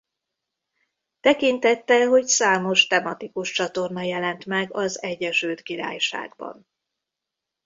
[1.19, 6.67] Tekintettel hogy számos tematikus csatorna jelent meg az Egyesült Királyságban.